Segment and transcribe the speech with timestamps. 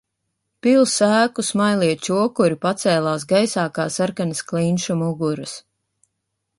[0.67, 5.59] Pils ēku smailie čokuri pacēlās gaisā kā sarkanas klinšu muguras.